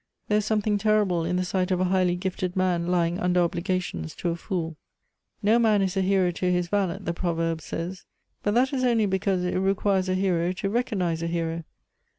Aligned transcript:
"There 0.29 0.39
is 0.39 0.45
something 0.45 0.79
terrible 0.79 1.23
in 1.25 1.35
the 1.35 1.45
sight 1.45 1.69
of 1.69 1.79
a 1.79 1.83
highly 1.83 2.15
gifted 2.15 2.55
man 2.55 2.87
lying 2.87 3.19
under 3.19 3.39
obligations 3.39 4.15
to 4.15 4.29
a 4.29 4.35
fool. 4.35 4.75
"'N"o 5.43 5.59
man 5.59 5.83
is 5.83 5.95
a 5.95 6.01
hero 6.01 6.31
to 6.31 6.51
his 6.51 6.69
valet,' 6.69 6.97
the 7.01 7.13
proverb 7.13 7.61
says. 7.61 8.05
But 8.41 8.55
that 8.55 8.73
is 8.73 8.83
only 8.83 9.05
because 9.05 9.43
it 9.43 9.59
requires 9.59 10.09
a 10.09 10.15
hero 10.15 10.53
to 10.53 10.69
recognize 10.71 11.21
a 11.21 11.27
hero. 11.27 11.65